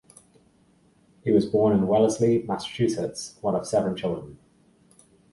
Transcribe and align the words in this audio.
He 1.23 1.29
was 1.29 1.45
born 1.45 1.73
in 1.77 1.85
Wellesley, 1.85 2.41
Massachusetts, 2.47 3.37
one 3.41 3.53
of 3.53 3.67
seven 3.67 3.95
children. 3.95 4.39